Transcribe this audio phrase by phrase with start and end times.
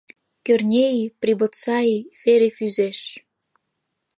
[0.45, 2.99] Кӧрнеи, Прибоцаи, Фери Фӱзеш...